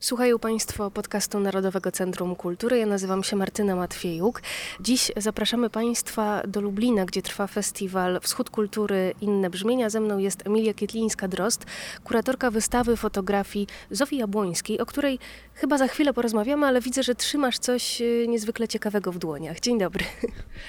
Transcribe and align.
Słuchają 0.00 0.38
Państwo 0.38 0.90
podcastu 0.90 1.40
Narodowego 1.40 1.92
Centrum 1.92 2.36
Kultury. 2.36 2.78
Ja 2.78 2.86
nazywam 2.86 3.22
się 3.22 3.36
Martyna 3.36 3.76
Matwiejuk. 3.76 4.42
Dziś 4.80 5.12
zapraszamy 5.16 5.70
Państwa 5.70 6.42
do 6.46 6.60
Lublina, 6.60 7.04
gdzie 7.04 7.22
trwa 7.22 7.46
festiwal 7.46 8.20
Wschód 8.22 8.50
Kultury 8.50 9.14
Inne 9.20 9.50
Brzmienia. 9.50 9.90
Ze 9.90 10.00
mną 10.00 10.18
jest 10.18 10.46
Emilia 10.46 10.74
Kietlińska-Drost, 10.74 11.64
kuratorka 12.04 12.50
wystawy 12.50 12.96
fotografii 12.96 13.66
Zofii 13.90 14.16
Jabłońskiej, 14.16 14.80
o 14.80 14.86
której 14.86 15.18
chyba 15.54 15.78
za 15.78 15.88
chwilę 15.88 16.12
porozmawiamy, 16.12 16.66
ale 16.66 16.80
widzę, 16.80 17.02
że 17.02 17.14
trzymasz 17.14 17.58
coś 17.58 18.00
y, 18.00 18.26
niezwykle 18.28 18.68
ciekawego 18.68 19.12
w 19.12 19.18
dłoniach. 19.18 19.60
Dzień 19.60 19.78
dobry. 19.78 20.04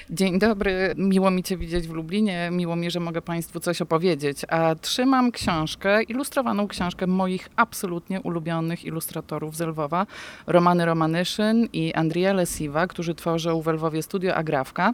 Dzień 0.09 0.39
dobry. 0.39 0.93
Miło 0.97 1.31
mi 1.31 1.43
Cię 1.43 1.57
widzieć 1.57 1.87
w 1.87 1.91
Lublinie. 1.91 2.49
Miło 2.51 2.75
mi, 2.75 2.91
że 2.91 2.99
mogę 2.99 3.21
Państwu 3.21 3.59
coś 3.59 3.81
opowiedzieć. 3.81 4.41
A 4.47 4.75
trzymam 4.75 5.31
książkę, 5.31 6.03
ilustrowaną 6.03 6.67
książkę 6.67 7.07
moich 7.07 7.49
absolutnie 7.55 8.21
ulubionych 8.21 8.85
ilustratorów 8.85 9.20
ilustratorów 9.21 9.55
z 9.55 9.61
Lwowa, 9.61 10.05
Romany 10.47 10.85
Romanyszyn 10.85 11.67
i 11.73 11.93
Andrija 11.93 12.33
Lesiwa, 12.33 12.87
którzy 12.87 13.15
tworzą 13.15 13.61
w 13.61 13.67
Lwowie 13.67 14.03
studio 14.03 14.35
Agrawka. 14.35 14.93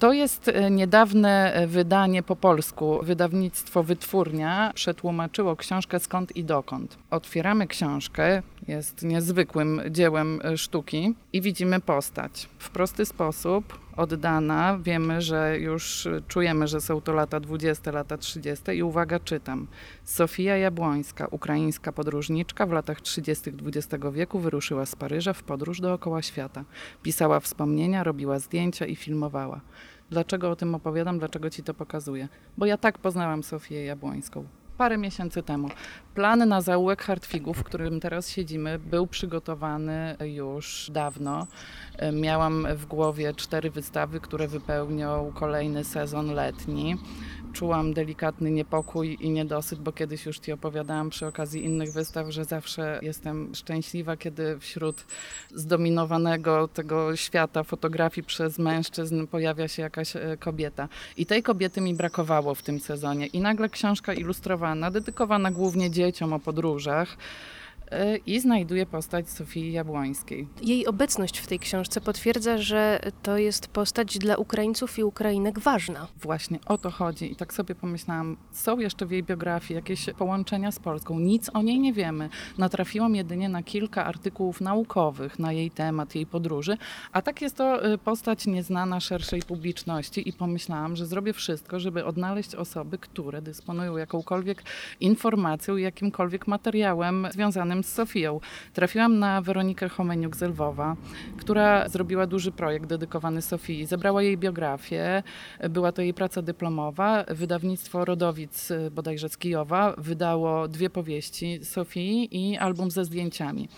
To 0.00 0.12
jest 0.12 0.48
e, 0.48 0.70
niedawne 0.70 1.52
e, 1.54 1.66
wydanie 1.66 2.22
po 2.22 2.36
polsku. 2.36 3.00
Wydawnictwo 3.02 3.82
Wytwórnia 3.82 4.72
przetłumaczyło 4.74 5.56
książkę 5.56 6.00
Skąd 6.00 6.36
i 6.36 6.44
dokąd. 6.44 6.98
Otwieramy 7.10 7.66
książkę, 7.66 8.42
jest 8.68 9.02
niezwykłym 9.02 9.80
dziełem 9.90 10.40
e, 10.44 10.58
sztuki 10.58 11.14
i 11.32 11.40
widzimy 11.40 11.80
postać. 11.80 12.48
W 12.58 12.70
prosty 12.70 13.06
sposób 13.06 13.78
oddana, 13.96 14.78
wiemy, 14.82 15.22
że 15.22 15.58
już 15.58 16.08
czujemy, 16.28 16.68
że 16.68 16.80
są 16.80 17.00
to 17.00 17.12
lata 17.12 17.40
20, 17.40 17.92
lata 17.92 18.18
30 18.18 18.64
i 18.72 18.82
uwaga, 18.82 19.20
czytam. 19.20 19.66
Sofia 20.04 20.56
Jabłońska, 20.56 21.26
ukraińska 21.30 21.92
podróżniczka 21.92 22.66
w 22.66 22.72
latach 22.72 23.00
30. 23.00 23.52
XX 23.66 24.04
wieku 24.12 24.38
wyruszyła 24.38 24.86
z 24.86 24.96
Paryża 24.96 25.32
w 25.32 25.42
podróż 25.42 25.80
dookoła 25.80 26.22
świata. 26.22 26.64
Pisała 27.02 27.40
wspomnienia, 27.40 28.04
robiła 28.04 28.38
zdjęcia 28.38 28.86
i 28.86 28.96
filmowała. 28.96 29.60
Dlaczego 30.10 30.50
o 30.50 30.56
tym 30.56 30.74
opowiadam, 30.74 31.18
dlaczego 31.18 31.50
ci 31.50 31.62
to 31.62 31.74
pokazuję? 31.74 32.28
Bo 32.58 32.66
ja 32.66 32.76
tak 32.76 32.98
poznałam 32.98 33.42
Sofię 33.42 33.84
Jabłońską 33.84 34.44
parę 34.80 34.98
miesięcy 34.98 35.42
temu. 35.42 35.68
Plan 36.14 36.48
na 36.48 36.60
zaułek 36.60 37.02
Hartwigów, 37.02 37.56
w 37.58 37.62
którym 37.62 38.00
teraz 38.00 38.28
siedzimy, 38.30 38.78
był 38.78 39.06
przygotowany 39.06 40.16
już 40.24 40.90
dawno. 40.94 41.46
Miałam 42.12 42.66
w 42.76 42.86
głowie 42.86 43.34
cztery 43.34 43.70
wystawy, 43.70 44.20
które 44.20 44.48
wypełnią 44.48 45.32
kolejny 45.34 45.84
sezon 45.84 46.34
letni 46.34 46.96
czułam 47.52 47.92
delikatny 47.92 48.50
niepokój 48.50 49.18
i 49.20 49.30
niedosyt, 49.30 49.78
bo 49.78 49.92
kiedyś 49.92 50.26
już 50.26 50.38
Ci 50.38 50.52
opowiadałam 50.52 51.10
przy 51.10 51.26
okazji 51.26 51.64
innych 51.64 51.92
wystaw, 51.92 52.30
że 52.30 52.44
zawsze 52.44 52.98
jestem 53.02 53.54
szczęśliwa, 53.54 54.16
kiedy 54.16 54.58
wśród 54.58 55.04
zdominowanego 55.54 56.68
tego 56.68 57.16
świata 57.16 57.62
fotografii 57.62 58.24
przez 58.24 58.58
mężczyzn 58.58 59.26
pojawia 59.26 59.68
się 59.68 59.82
jakaś 59.82 60.16
e, 60.16 60.36
kobieta. 60.40 60.88
I 61.16 61.26
tej 61.26 61.42
kobiety 61.42 61.80
mi 61.80 61.94
brakowało 61.94 62.54
w 62.54 62.62
tym 62.62 62.80
sezonie. 62.80 63.26
I 63.26 63.40
nagle 63.40 63.68
książka 63.68 64.12
ilustrowana, 64.12 64.90
dedykowana 64.90 65.50
głównie 65.50 65.90
dzieciom 65.90 66.32
o 66.32 66.38
podróżach, 66.38 67.16
i 68.26 68.40
znajduje 68.40 68.86
postać 68.86 69.30
Sofii 69.30 69.72
Jabłońskiej. 69.72 70.48
Jej 70.62 70.86
obecność 70.86 71.38
w 71.38 71.46
tej 71.46 71.58
książce 71.58 72.00
potwierdza, 72.00 72.58
że 72.58 73.00
to 73.22 73.38
jest 73.38 73.66
postać 73.66 74.18
dla 74.18 74.36
Ukraińców 74.36 74.98
i 74.98 75.04
Ukrainek 75.04 75.58
ważna. 75.58 76.06
Właśnie 76.22 76.58
o 76.66 76.78
to 76.78 76.90
chodzi. 76.90 77.32
I 77.32 77.36
tak 77.36 77.54
sobie 77.54 77.74
pomyślałam, 77.74 78.36
są 78.52 78.78
jeszcze 78.78 79.06
w 79.06 79.10
jej 79.10 79.22
biografii 79.22 79.76
jakieś 79.76 80.06
połączenia 80.18 80.72
z 80.72 80.78
Polską. 80.78 81.18
Nic 81.18 81.50
o 81.54 81.62
niej 81.62 81.80
nie 81.80 81.92
wiemy. 81.92 82.28
Natrafiłam 82.58 83.14
jedynie 83.14 83.48
na 83.48 83.62
kilka 83.62 84.04
artykułów 84.04 84.60
naukowych 84.60 85.38
na 85.38 85.52
jej 85.52 85.70
temat, 85.70 86.14
jej 86.14 86.26
podróży, 86.26 86.76
a 87.12 87.22
tak 87.22 87.42
jest 87.42 87.56
to 87.56 87.92
y, 87.92 87.98
postać 87.98 88.46
nieznana 88.46 89.00
szerszej 89.00 89.42
publiczności 89.42 90.28
i 90.28 90.32
pomyślałam, 90.32 90.96
że 90.96 91.06
zrobię 91.06 91.32
wszystko, 91.32 91.80
żeby 91.80 92.04
odnaleźć 92.04 92.54
osoby, 92.54 92.98
które 92.98 93.42
dysponują 93.42 93.96
jakąkolwiek 93.96 94.62
informacją, 95.00 95.76
jakimkolwiek 95.76 96.46
materiałem 96.46 97.26
związanym 97.32 97.79
z 97.82 97.92
Sofią. 97.92 98.40
Trafiłam 98.72 99.18
na 99.18 99.42
Weronikę 99.42 99.88
Homeniuk 99.88 100.36
z 100.36 100.42
Lwowa, 100.42 100.96
która 101.36 101.88
zrobiła 101.88 102.26
duży 102.26 102.52
projekt 102.52 102.86
dedykowany 102.86 103.42
Sofii. 103.42 103.86
Zebrała 103.86 104.22
jej 104.22 104.38
biografię, 104.38 105.22
była 105.70 105.92
to 105.92 106.02
jej 106.02 106.14
praca 106.14 106.42
dyplomowa. 106.42 107.24
Wydawnictwo 107.28 108.04
Rodowic 108.04 108.68
bodajże 108.90 109.28
z 109.28 109.38
Kijowa 109.38 109.94
wydało 109.98 110.68
dwie 110.68 110.90
powieści 110.90 111.64
Sofii 111.64 112.28
i 112.30 112.56
album 112.56 112.90
ze 112.90 113.04
zdjęciami. 113.04 113.68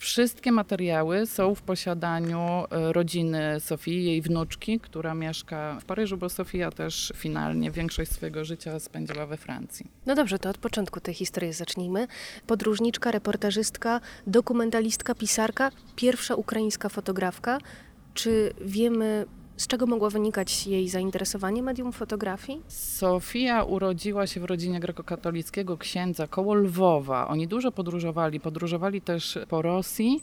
Wszystkie 0.00 0.52
materiały 0.52 1.26
są 1.26 1.54
w 1.54 1.62
posiadaniu 1.62 2.38
e, 2.38 2.92
rodziny 2.92 3.60
Sofii, 3.60 4.04
jej 4.04 4.22
wnuczki, 4.22 4.80
która 4.80 5.14
mieszka 5.14 5.78
w 5.80 5.84
Paryżu, 5.84 6.16
bo 6.16 6.28
Sofia 6.28 6.70
też 6.70 7.12
finalnie 7.16 7.70
większość 7.70 8.12
swojego 8.12 8.44
życia 8.44 8.80
spędziła 8.80 9.26
we 9.26 9.36
Francji. 9.36 9.90
No 10.06 10.14
dobrze, 10.14 10.38
to 10.38 10.50
od 10.50 10.58
początku 10.58 11.00
tej 11.00 11.14
historii 11.14 11.52
zacznijmy. 11.52 12.06
Podróżniczka, 12.46 13.10
reportażystka, 13.10 14.00
dokumentalistka, 14.26 15.14
pisarka, 15.14 15.70
pierwsza 15.96 16.34
ukraińska 16.34 16.88
fotografka. 16.88 17.58
Czy 18.14 18.52
wiemy, 18.60 19.26
z 19.60 19.66
czego 19.66 19.86
mogło 19.86 20.10
wynikać 20.10 20.66
jej 20.66 20.88
zainteresowanie 20.88 21.62
medium 21.62 21.92
fotografii? 21.92 22.62
Sofia 22.68 23.64
urodziła 23.64 24.26
się 24.26 24.40
w 24.40 24.44
rodzinie 24.44 24.80
grekokatolickiego 24.80 25.78
księdza 25.78 26.26
koło 26.26 26.54
Lwowa. 26.54 27.28
Oni 27.28 27.48
dużo 27.48 27.72
podróżowali, 27.72 28.40
podróżowali 28.40 29.00
też 29.00 29.38
po 29.48 29.62
Rosji, 29.62 30.20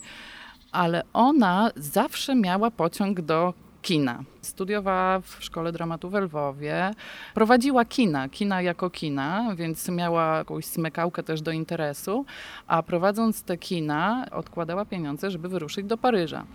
ale 0.72 1.03
ona 1.14 1.72
zawsze 1.75 2.36
miała 2.36 2.72
pociąg 2.72 3.22
do 3.22 3.53
kina. 3.81 4.24
Studiowała 4.47 5.19
w 5.19 5.38
Szkole 5.40 5.72
Dramatu 5.72 6.09
w 6.09 6.13
Lwowie. 6.13 6.91
Prowadziła 7.34 7.85
kina, 7.85 8.30
kina 8.30 8.62
jako 8.62 8.90
kina, 8.90 9.56
więc 9.56 9.90
miała 9.90 10.38
jakąś 10.38 10.66
smykałkę 10.66 11.24
też 11.24 11.41
do 11.41 11.52
interesu, 11.52 12.25
a 12.68 12.84
prowadząc 12.84 13.44
te 13.44 13.57
kina 13.57 14.25
odkładała 14.31 14.86
pieniądze, 14.86 15.31
żeby 15.31 15.50
wyruszyć 15.50 15.86
do 15.86 15.97
Paryża. 15.97 16.46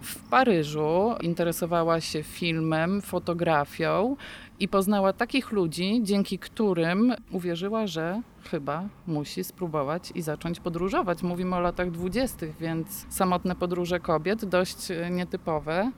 W 0.00 0.28
Paryżu 0.28 1.14
interesowała 1.20 2.00
się 2.00 2.22
filmem, 2.22 3.02
fotografią 3.02 4.16
i 4.60 4.68
poznała 4.68 5.12
takich 5.12 5.52
ludzi, 5.52 6.00
dzięki 6.02 6.38
którym 6.38 7.14
uwierzyła, 7.30 7.86
że 7.86 8.22
chyba 8.50 8.84
musi 9.06 9.44
spróbować 9.44 10.12
i 10.14 10.22
zacząć 10.22 10.60
podróżować. 10.60 11.22
Mówimy 11.22 11.56
o 11.56 11.60
latach 11.60 11.90
dwudziestych, 11.90 12.56
więc 12.60 13.06
samotne 13.08 13.54
podróże 13.54 14.00
kobiet, 14.00 14.44
dość 14.44 14.76
nietypowe, 15.10 15.90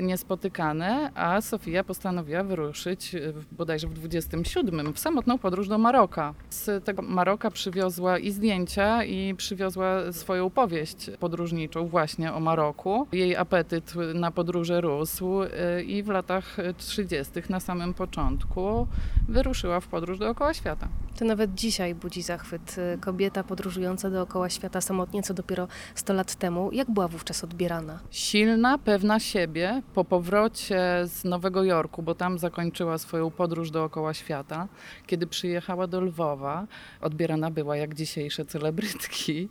niespotykane, 0.00 0.89
a 1.14 1.40
Sofia 1.40 1.84
postanowiła 1.84 2.42
wyruszyć 2.44 3.16
bodajże 3.52 3.88
w 3.88 3.92
27 3.92 4.92
w 4.92 4.98
samotną 4.98 5.38
podróż 5.38 5.68
do 5.68 5.78
Maroka. 5.78 6.34
Z 6.50 6.84
tego 6.84 7.02
Maroka 7.02 7.50
przywiozła 7.50 8.18
i 8.18 8.30
zdjęcia 8.30 9.04
i 9.04 9.34
przywiozła 9.34 10.12
swoją 10.12 10.50
powieść 10.50 11.10
podróżniczą 11.20 11.86
właśnie 11.86 12.32
o 12.32 12.40
Maroku. 12.40 13.06
Jej 13.12 13.36
apetyt 13.36 13.94
na 14.14 14.30
podróże 14.30 14.80
rósł 14.80 15.42
y, 15.42 15.48
i 15.82 16.02
w 16.02 16.08
latach 16.08 16.56
30. 16.76 17.32
na 17.48 17.60
samym 17.60 17.94
początku 17.94 18.86
wyruszyła 19.28 19.80
w 19.80 19.86
podróż 19.86 20.18
dookoła 20.18 20.54
świata. 20.54 20.88
To 21.18 21.24
nawet 21.24 21.54
dzisiaj 21.54 21.94
budzi 21.94 22.22
zachwyt. 22.22 22.76
Y, 22.94 22.98
kobieta 22.98 23.44
podróżująca 23.44 24.10
dookoła 24.10 24.50
świata 24.50 24.80
samotnie, 24.80 25.22
co 25.22 25.34
dopiero 25.34 25.68
100 25.94 26.12
lat 26.12 26.34
temu. 26.34 26.72
Jak 26.72 26.90
była 26.90 27.08
wówczas 27.08 27.44
odbierana? 27.44 27.98
Silna, 28.10 28.78
pewna 28.78 29.20
siebie. 29.20 29.82
Po 29.94 30.04
powrocie 30.04 30.80
z 31.04 31.24
Nowego 31.24 31.64
Jorku, 31.64 32.02
bo 32.02 32.14
tam 32.14 32.38
zakończyła 32.38 32.98
swoją 32.98 33.30
podróż 33.30 33.70
dookoła 33.70 34.14
świata, 34.14 34.68
kiedy 35.06 35.26
przyjechała 35.26 35.86
do 35.86 36.00
Lwowa, 36.00 36.66
odbierana 37.00 37.50
była 37.50 37.76
jak 37.76 37.94
dzisiejsze 37.94 38.44
celebrytki. 38.44 39.48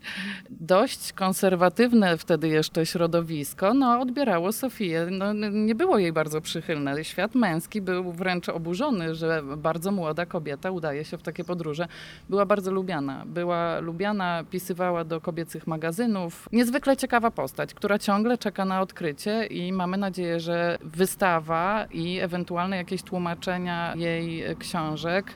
Dość 0.50 1.14
konserwatywne 1.14 2.18
wtedy 2.18 2.48
jeszcze 2.48 2.86
środowisko, 2.86 3.74
no 3.74 4.00
odbierało 4.00 4.52
Sofię. 4.52 5.08
No, 5.12 5.34
nie 5.52 5.76
było 5.76 5.98
jej 5.98 6.14
bardzo 6.14 6.42
przychylne. 6.42 7.06
Świat 7.06 7.36
męski 7.36 7.82
był 7.82 8.12
wręcz 8.12 8.50
oburzony, 8.50 9.16
że 9.16 9.44
bardzo 9.58 9.92
młoda 9.92 10.26
kobieta 10.26 10.72
udaje 10.72 11.06
się 11.06 11.18
w 11.18 11.24
takie 11.24 11.44
podróże. 11.50 11.88
Była 12.30 12.46
bardzo 12.46 12.72
lubiana. 12.72 13.24
Była 13.26 13.80
lubiana, 13.80 14.44
pisywała 14.50 15.04
do 15.04 15.22
kobiecych 15.22 15.68
magazynów. 15.68 16.50
Niezwykle 16.52 16.98
ciekawa 16.98 17.32
postać, 17.32 17.74
która 17.74 18.00
ciągle 18.00 18.38
czeka 18.38 18.66
na 18.66 18.82
odkrycie 18.82 19.46
i 19.46 19.74
mamy 19.74 19.98
nadzieję, 19.98 20.40
że 20.40 20.78
wystawa 20.82 21.86
i 21.92 22.20
ewentualne 22.20 22.78
jakieś 22.78 23.04
tłumaczenia 23.04 23.94
jej 23.96 24.44
książek 24.60 25.34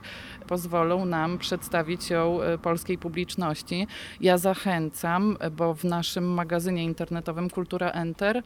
pozwolą 0.48 1.06
nam 1.06 1.38
przedstawić 1.38 2.10
ją 2.10 2.42
e, 2.42 2.58
polskiej 2.58 2.98
publiczności. 2.98 3.88
Ja 4.22 4.38
zachęcam, 4.38 5.38
bo 5.52 5.74
w 5.74 5.84
naszym 5.84 6.26
magazynie 6.34 6.84
internetowym 6.84 7.50
Kultura 7.50 7.90
Enter 7.90 8.44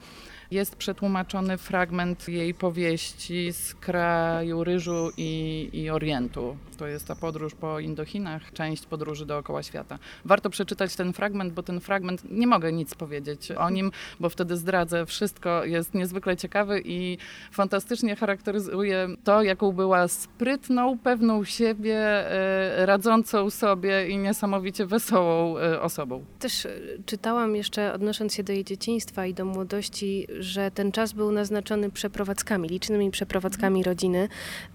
jest 0.52 0.76
przetłumaczony 0.76 1.58
fragment 1.58 2.28
jej 2.28 2.54
powieści 2.54 3.54
z 3.54 3.76
kraju 3.76 4.64
ryżu 4.64 5.12
i, 5.18 5.70
i 5.74 5.90
orientu. 5.90 6.58
To 6.78 6.88
jest 6.88 7.08
ta 7.08 7.16
podróż 7.16 7.56
po 7.56 7.80
Indochinach, 7.80 8.54
część 8.54 8.86
podróży 8.86 9.26
dookoła 9.26 9.64
świata. 9.64 10.00
Warto 10.26 10.50
przeczytać 10.50 10.96
ten 10.96 11.14
fragment, 11.14 11.54
bo 11.54 11.64
ten 11.64 11.80
fragment, 11.80 12.22
nie 12.32 12.48
mogę 12.48 12.72
nic 12.72 12.96
powiedzieć 12.96 13.52
o 13.52 13.70
nim, 13.70 13.92
bo 14.20 14.30
wtedy 14.30 14.58
zdradzę 14.58 15.06
wszystko. 15.06 15.66
Jest 15.66 15.94
niezwykle 15.94 16.38
ciekawy 16.38 16.82
i 16.86 17.18
fantastycznie 17.52 18.16
charakteryzuje 18.16 19.08
to, 19.24 19.44
jaką 19.44 19.72
była 19.72 20.08
sprytną, 20.08 20.98
pewną 21.00 21.44
siebie, 21.44 21.98
e, 21.98 22.86
radzącą 22.86 23.50
sobie 23.50 24.08
i 24.08 24.18
niesamowicie 24.18 24.86
wesołą 24.86 25.58
e, 25.58 25.82
osobą. 25.82 26.26
Też 26.40 26.66
e, 26.66 26.72
czytałam 27.06 27.56
jeszcze, 27.56 27.94
odnosząc 27.94 28.34
się 28.34 28.44
do 28.44 28.54
jej 28.54 28.64
dzieciństwa 28.64 29.26
i 29.26 29.34
do 29.34 29.46
młodości, 29.46 30.28
że 30.40 30.72
ten 30.72 30.92
czas 30.92 31.14
był 31.14 31.32
naznaczony 31.32 31.92
przeprowadzkami, 31.92 32.70
licznymi 32.70 33.12
przeprowadzkami 33.12 33.84
rodziny. 33.84 34.30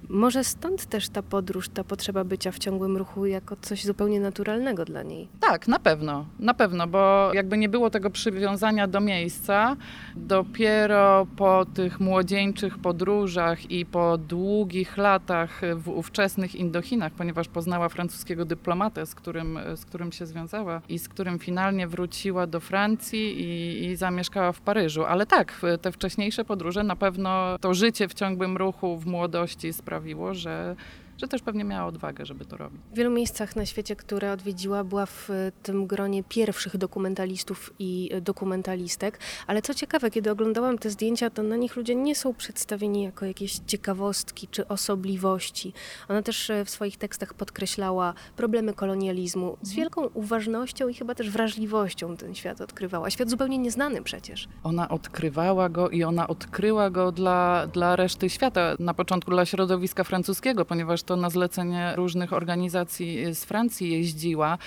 Może 0.08 0.44
stąd 0.44 0.86
też 0.86 1.08
ta 1.08 1.22
podróż, 1.22 1.68
ta 1.68 1.84
potrzeba 1.84 2.24
bycia 2.24 2.52
w 2.52 2.58
ciągłym 2.58 2.96
ruchu 2.96 3.26
jako 3.26 3.56
coś 3.56 3.84
zupełnie 3.84 4.20
naturalnego 4.20 4.84
dla 4.84 5.02
niej. 5.02 5.28
Tak, 5.40 5.68
na 5.68 5.78
pewno, 5.78 6.26
na 6.38 6.54
pewno, 6.54 6.86
bo 6.86 7.30
jakby 7.34 7.58
nie 7.58 7.68
było 7.68 7.90
tego 7.90 8.10
przywiązania 8.10 8.86
do 8.86 9.00
miejsca, 9.00 9.76
dopiero 10.16 11.26
po 11.36 11.66
tych 11.74 12.00
młodzieńczych 12.00 12.78
podróżach 12.78 13.70
i 13.70 13.86
po 13.86 14.18
długich 14.18 14.96
latach 14.96 15.60
w 15.76 15.88
ówczesnych 15.88 16.54
Indochinach, 16.54 17.12
ponieważ 17.12 17.48
poznała 17.48 17.88
francuskiego 17.88 18.44
dyplomatę, 18.44 19.06
z 19.06 19.14
którym, 19.14 19.58
z 19.76 19.84
którym 19.84 20.12
się 20.12 20.26
związała 20.26 20.82
i 20.88 20.98
z 20.98 21.08
którym 21.08 21.38
finalnie 21.38 21.86
wróciła 21.86 22.46
do 22.46 22.60
Francji 22.60 23.40
i, 23.40 23.84
i 23.84 23.96
zamieszkała 23.96 24.52
w 24.52 24.60
Paryżu. 24.60 25.04
Ale 25.04 25.26
tak, 25.26 25.51
te 25.82 25.92
wcześniejsze 25.92 26.44
podróże 26.44 26.82
na 26.82 26.96
pewno 26.96 27.58
to 27.60 27.74
życie 27.74 28.08
w 28.08 28.14
ciągłym 28.14 28.56
ruchu 28.56 28.98
w 28.98 29.06
młodości 29.06 29.72
sprawiło, 29.72 30.34
że 30.34 30.76
że 31.18 31.28
też 31.28 31.42
pewnie 31.42 31.64
miała 31.64 31.86
odwagę, 31.86 32.26
żeby 32.26 32.44
to 32.44 32.56
robić. 32.56 32.80
W 32.92 32.96
wielu 32.96 33.10
miejscach 33.10 33.56
na 33.56 33.66
świecie, 33.66 33.96
które 33.96 34.32
odwiedziła, 34.32 34.84
była 34.84 35.06
w 35.06 35.28
tym 35.62 35.86
gronie 35.86 36.24
pierwszych 36.24 36.76
dokumentalistów 36.76 37.74
i 37.78 38.10
dokumentalistek, 38.20 39.18
ale 39.46 39.62
co 39.62 39.74
ciekawe, 39.74 40.10
kiedy 40.10 40.30
oglądałam 40.30 40.78
te 40.78 40.90
zdjęcia, 40.90 41.30
to 41.30 41.42
na 41.42 41.56
nich 41.56 41.76
ludzie 41.76 41.94
nie 41.94 42.14
są 42.14 42.34
przedstawieni 42.34 43.02
jako 43.02 43.26
jakieś 43.26 43.58
ciekawostki 43.66 44.48
czy 44.48 44.68
osobliwości. 44.68 45.72
Ona 46.08 46.22
też 46.22 46.50
e, 46.50 46.64
w 46.64 46.70
swoich 46.70 46.96
tekstach 46.96 47.34
podkreślała 47.34 48.14
problemy 48.36 48.74
kolonializmu 48.74 49.56
z 49.62 49.68
mhm. 49.68 49.76
wielką 49.76 50.06
uważnością 50.14 50.88
i 50.88 50.94
chyba 50.94 51.14
też 51.14 51.30
wrażliwością 51.30 52.16
ten 52.16 52.34
świat 52.34 52.60
odkrywała. 52.60 53.10
Świat 53.10 53.30
zupełnie 53.30 53.58
nieznany 53.58 54.02
przecież. 54.02 54.48
Ona 54.62 54.88
odkrywała 54.88 55.68
go 55.68 55.90
i 55.90 56.04
ona 56.04 56.28
odkryła 56.28 56.90
go 56.90 57.12
dla, 57.12 57.66
dla 57.66 57.96
reszty 57.96 58.30
świata. 58.30 58.74
Na 58.78 58.94
początku 58.94 59.30
dla 59.30 59.46
środowiska 59.46 60.04
francuskiego, 60.04 60.64
ponieważ 60.64 61.02
to 61.02 61.11
to 61.12 61.16
na 61.16 61.30
zlecenie 61.30 61.92
różnych 61.96 62.32
organizacji 62.32 63.34
z 63.34 63.44
Francji 63.44 63.92
jeździła. 63.92 64.58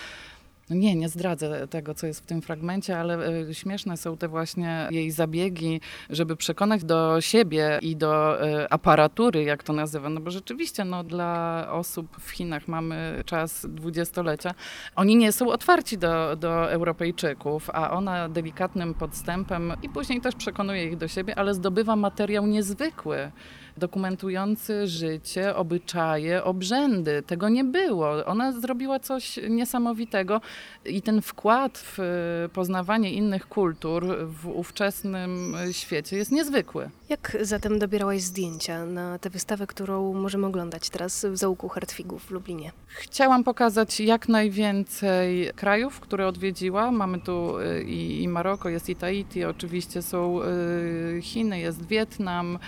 No 0.70 0.76
nie, 0.76 0.96
nie 0.96 1.10
zdradzę 1.10 1.68
tego, 1.68 1.94
co 1.94 2.08
jest 2.08 2.20
w 2.24 2.26
tym 2.26 2.42
fragmencie, 2.42 3.00
ale 3.00 3.28
e, 3.50 3.54
śmieszne 3.54 3.98
są 3.98 4.18
te 4.18 4.28
właśnie 4.28 4.88
jej 4.92 5.12
zabiegi, 5.12 5.82
żeby 6.10 6.36
przekonać 6.36 6.84
do 6.84 7.22
siebie 7.22 7.80
i 7.82 7.96
do 7.96 8.42
e, 8.42 8.74
aparatury, 8.74 9.44
jak 9.44 9.64
to 9.64 9.74
nazywa. 9.74 10.10
No 10.10 10.22
bo 10.22 10.32
rzeczywiście 10.32 10.86
no, 10.86 11.04
dla 11.04 11.68
osób 11.72 12.08
w 12.20 12.30
Chinach 12.30 12.68
mamy 12.68 13.24
czas 13.26 13.66
dwudziestolecia. 13.70 14.54
Oni 14.96 15.16
nie 15.16 15.32
są 15.32 15.50
otwarci 15.50 15.98
do, 15.98 16.36
do 16.36 16.72
Europejczyków, 16.72 17.70
a 17.74 17.92
ona 17.92 18.30
delikatnym 18.30 18.94
podstępem 18.94 19.74
i 19.84 19.90
później 19.90 20.22
też 20.22 20.36
przekonuje 20.36 20.86
ich 20.86 20.98
do 20.98 21.08
siebie, 21.08 21.40
ale 21.40 21.54
zdobywa 21.54 21.96
materiał 21.96 22.48
niezwykły 22.48 23.32
dokumentujący 23.78 24.88
życie, 24.88 25.56
obyczaje, 25.56 26.44
obrzędy. 26.44 27.24
Tego 27.28 27.50
nie 27.50 27.64
było. 27.64 28.26
Ona 28.26 28.52
zrobiła 28.52 29.00
coś 29.00 29.40
niesamowitego 29.50 30.42
i 30.86 31.02
ten 31.02 31.22
wkład 31.22 31.78
w 31.78 32.00
e, 32.00 32.50
poznawanie 32.50 33.14
innych 33.14 33.48
kultur 33.48 34.18
w 34.26 34.48
ówczesnym 34.48 35.56
świecie 35.72 36.18
jest 36.18 36.32
niezwykły. 36.32 36.90
Jak 37.10 37.38
zatem 37.42 37.80
dobierałaś 37.80 38.22
zdjęcia 38.22 38.86
na 38.86 39.20
tę 39.20 39.30
wystawę, 39.30 39.68
którą 39.68 40.14
możemy 40.14 40.48
oglądać 40.48 40.90
teraz 40.90 41.26
w 41.26 41.38
Załuku 41.38 41.70
Hartwigów 41.70 42.26
w 42.26 42.32
Lublinie? 42.32 42.72
Chciałam 42.88 43.44
pokazać 43.44 44.00
jak 44.00 44.30
najwięcej 44.30 45.52
krajów, 45.56 46.00
które 46.00 46.28
odwiedziła. 46.28 46.92
Mamy 46.92 47.20
tu 47.20 47.60
e, 47.60 47.82
i, 47.82 48.24
i 48.24 48.28
Maroko, 48.28 48.70
jest 48.70 48.90
i 48.90 48.96
Tahiti, 48.96 49.46
oczywiście 49.46 50.02
są 50.02 50.40
e, 50.42 50.46
Chiny, 51.22 51.60
jest 51.60 51.86
Wietnam 51.88 52.60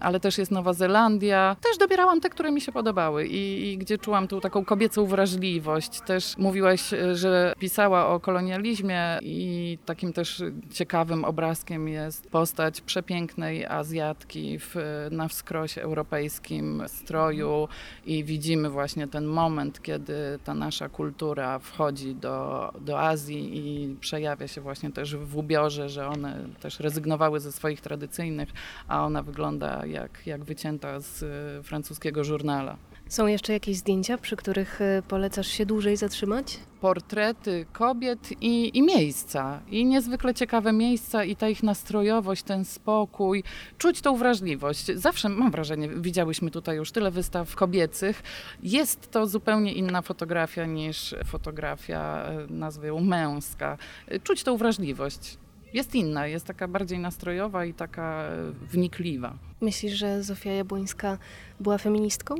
ale 0.00 0.20
też 0.20 0.38
jest 0.38 0.50
Nowa 0.50 0.72
Zelandia. 0.72 1.56
Też 1.60 1.78
dobierałam 1.78 2.20
te, 2.20 2.30
które 2.30 2.50
mi 2.50 2.60
się 2.60 2.72
podobały 2.72 3.26
i, 3.26 3.72
i, 3.72 3.78
gdzie 3.78 3.98
czułam 3.98 4.28
tą 4.28 4.40
taką 4.40 4.64
kobiecą 4.64 5.06
wrażliwość. 5.06 6.00
Też 6.00 6.36
mówiłaś, 6.38 6.90
że 7.12 7.54
pisała 7.58 8.06
o 8.06 8.20
kolonializmie 8.20 9.18
i 9.22 9.78
takim 9.86 10.12
też 10.12 10.42
ciekawym 10.72 11.24
obrazkiem 11.24 11.88
jest 11.88 12.30
postać 12.30 12.80
przepięknej 12.80 13.66
Azjatki 13.66 14.58
w, 14.58 14.74
na 15.10 15.28
wskroś 15.28 15.78
europejskim 15.78 16.82
stroju 16.86 17.68
i 18.06 18.24
widzimy 18.24 18.70
właśnie 18.70 19.08
ten 19.08 19.26
moment, 19.26 19.82
kiedy 19.82 20.38
ta 20.44 20.54
nasza 20.54 20.88
kultura 20.88 21.58
wchodzi 21.58 22.14
do, 22.14 22.72
do 22.80 23.00
Azji 23.00 23.58
i 23.58 23.96
przejawia 24.00 24.48
się 24.48 24.60
właśnie 24.60 24.92
też 24.92 25.16
w 25.16 25.36
ubiorze, 25.36 25.88
że 25.88 26.08
one 26.08 26.36
też 26.60 26.80
rezygnowały 26.80 27.40
ze 27.40 27.52
swoich 27.52 27.80
tradycyjnych, 27.80 28.48
a 28.88 29.06
ona 29.06 29.22
wygląda 29.22 29.86
jak, 29.88 30.26
jak 30.26 30.44
wycięta 30.44 31.00
z 31.00 31.22
e, 31.22 31.62
francuskiego 31.62 32.24
żurnala. 32.24 32.76
Są 33.08 33.26
jeszcze 33.26 33.52
jakieś 33.52 33.76
zdjęcia, 33.76 34.18
przy 34.18 34.36
których 34.36 34.80
e, 34.80 35.02
polecasz 35.08 35.46
się 35.46 35.66
dłużej 35.66 35.96
zatrzymać? 35.96 36.58
Portrety 36.80 37.66
kobiet 37.72 38.32
i, 38.42 38.78
i 38.78 38.82
miejsca. 38.82 39.60
I 39.70 39.84
niezwykle 39.84 40.34
ciekawe 40.34 40.72
miejsca, 40.72 41.24
i 41.24 41.36
ta 41.36 41.48
ich 41.48 41.62
nastrojowość, 41.62 42.42
ten 42.42 42.64
spokój. 42.64 43.44
Czuć 43.78 44.00
tą 44.00 44.16
wrażliwość. 44.16 44.86
Zawsze 44.86 45.28
mam 45.28 45.50
wrażenie, 45.50 45.88
widziałyśmy 45.88 46.50
tutaj 46.50 46.76
już 46.76 46.92
tyle 46.92 47.10
wystaw 47.10 47.56
kobiecych. 47.56 48.22
Jest 48.62 49.10
to 49.10 49.26
zupełnie 49.26 49.72
inna 49.72 50.02
fotografia 50.02 50.66
niż 50.66 51.14
fotografia, 51.24 52.24
e, 52.24 52.46
nazwę 52.50 52.86
ją 52.86 53.00
męska. 53.00 53.78
Czuć 54.22 54.42
tą 54.42 54.56
wrażliwość 54.56 55.38
jest 55.72 55.94
inna, 55.94 56.26
jest 56.26 56.46
taka 56.46 56.68
bardziej 56.68 56.98
nastrojowa 56.98 57.64
i 57.64 57.74
taka 57.74 58.24
wnikliwa. 58.72 59.38
Myślisz, 59.60 59.92
że 59.92 60.22
Zofia 60.22 60.52
Jabłońska 60.52 61.18
była 61.60 61.78
feministką? 61.78 62.34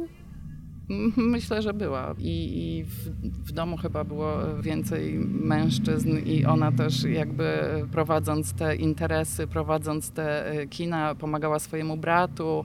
Myślę, 1.16 1.62
że 1.62 1.74
była. 1.74 2.14
I, 2.18 2.58
i 2.58 2.84
w, 2.84 3.10
w, 3.48 3.52
domu 3.52 3.76
chyba 3.76 4.04
było 4.04 4.38
więcej 4.62 5.18
mężczyzn, 5.28 6.18
i 6.18 6.44
ona 6.44 6.72
też, 6.72 7.02
jakby 7.04 7.58
prowadząc 7.92 8.52
te 8.52 8.76
interesy, 8.76 9.46
prowadząc 9.46 10.10
te 10.10 10.46
e, 10.46 10.66
kina, 10.66 11.14
pomagała 11.14 11.58
swojemu 11.58 11.96
bratu 11.96 12.64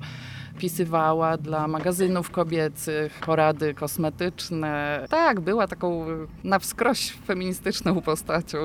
pisywała 0.58 1.38
dla 1.38 1.67
magazynów 1.67 2.32
kobiecych, 2.32 3.20
porady 3.25 3.74
kosmetyczne. 3.74 5.05
Tak, 5.10 5.39
była 5.39 5.67
taką 5.67 6.05
na 6.43 6.60
wskroś 6.60 7.12
feministyczną 7.12 8.01
postacią 8.01 8.60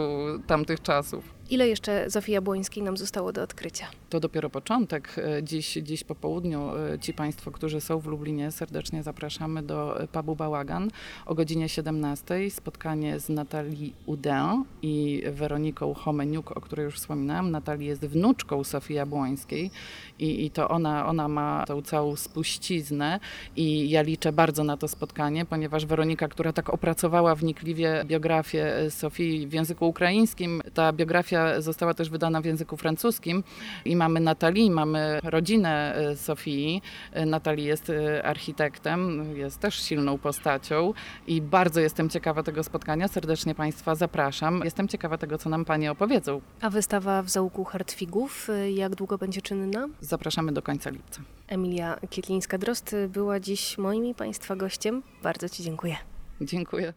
tamtych 0.47 0.83
czasów. 0.83 1.38
Ile 1.51 1.69
jeszcze 1.69 2.11
Zofii 2.11 2.33
Jabłońskiej 2.33 2.83
nam 2.83 2.97
zostało 2.97 3.33
do 3.33 3.43
odkrycia? 3.43 3.87
To 4.11 4.21
dopiero 4.21 4.51
początek. 4.51 5.17
E, 5.19 5.43
dziś, 5.43 5.73
dziś 5.83 6.05
po 6.05 6.15
południu 6.15 6.71
e, 6.77 6.99
ci 6.99 7.15
Państwo, 7.15 7.51
którzy 7.51 7.81
są 7.81 7.99
w 7.99 8.07
Lublinie, 8.07 8.51
serdecznie 8.51 9.03
zapraszamy 9.03 9.63
do 9.63 10.07
pubu 10.13 10.37
Bałagan 10.37 10.91
o 11.27 11.35
godzinie 11.35 11.69
17. 11.69 12.51
Spotkanie 12.51 13.21
z 13.21 13.29
Natalii 13.29 13.95
Udin 14.07 14.65
i 14.83 15.23
Weroniką 15.33 15.95
Homeniuk, 15.95 16.57
o 16.57 16.61
której 16.61 16.85
już 16.85 16.95
wspominałam. 16.95 17.51
Natalii 17.51 17.87
jest 17.87 18.07
wnuczką 18.07 18.65
Sofii 18.65 18.95
Jabłońskiej 18.95 19.71
i, 20.19 20.45
i 20.45 20.51
to 20.51 20.69
ona, 20.69 21.07
ona 21.07 21.29
ma 21.29 21.65
tą 21.67 21.83
całą 21.83 22.17
spuściznę 22.17 23.21
i 23.57 23.91
ja 23.91 24.03
liczę 24.03 24.33
bardzo 24.33 24.65
na 24.65 24.77
to 24.77 24.89
spotkanie, 24.89 25.45
ponieważ 25.45 25.87
Weronika, 25.87 26.29
która 26.29 26.53
tak 26.53 26.71
opracowała 26.71 27.35
wnikliwie 27.35 28.05
biografię 28.07 28.91
Sofii 28.91 29.47
w 29.47 29.53
języku 29.53 29.89
ukraińskim, 29.89 30.63
ta 30.75 30.93
biografia 30.93 31.38
została 31.59 31.95
też 31.95 32.11
wydana 32.11 32.41
w 32.41 32.45
języku 32.45 32.77
francuskim 32.77 33.45
i 33.85 33.97
mamy 33.97 34.21
Natalii, 34.21 34.71
mamy 34.71 35.21
rodzinę 35.23 35.95
e, 35.95 36.17
Sofii. 36.17 36.83
E, 37.13 37.27
Natalii 37.27 37.65
jest 37.65 37.91
e, 37.91 38.23
architektem, 38.27 39.25
jest 39.37 39.59
też 39.59 39.75
silną 39.75 40.19
postacią 40.19 40.93
i 41.27 41.43
bardzo 41.43 41.81
jestem 41.81 42.09
ciekawa 42.09 42.43
tego 42.43 42.65
spotkania. 42.65 43.09
Serdecznie 43.09 43.55
Państwa 43.55 43.95
zapraszam. 43.95 44.61
Jestem 44.65 44.89
ciekawa 44.89 45.19
tego, 45.19 45.39
co 45.39 45.51
nam 45.51 45.65
Panie 45.65 45.91
opowiedzą. 45.91 46.41
A 46.61 46.71
wystawa 46.71 47.23
w 47.23 47.29
Załuku 47.29 47.65
Hartwigów, 47.65 48.49
jak 48.75 48.95
długo 48.95 49.19
będzie 49.19 49.43
czynna? 49.43 49.89
Zapraszamy 50.01 50.53
do 50.53 50.63
końca 50.63 50.91
lipca. 50.91 51.21
Emilia 51.49 51.97
Kietlińska-Drost 52.11 52.97
była 53.09 53.41
dziś 53.41 53.79
moim 53.79 54.07
i 54.07 54.15
Państwa 54.15 54.57
gościem. 54.57 55.03
Bardzo 55.23 55.49
Ci 55.49 55.63
dziękuję. 55.63 55.97
Dziękuję. 56.41 56.93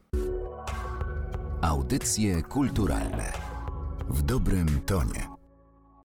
Audycje 1.61 2.41
kulturalne 2.41 3.50
w 4.11 4.21
dobrym 4.21 4.81
tonie. 4.85 5.30